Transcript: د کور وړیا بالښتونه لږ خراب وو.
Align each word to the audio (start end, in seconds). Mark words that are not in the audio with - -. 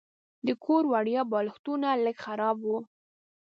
د 0.47 0.49
کور 0.63 0.83
وړیا 0.91 1.21
بالښتونه 1.31 1.87
لږ 2.05 2.17
خراب 2.25 2.57
وو. 2.65 2.77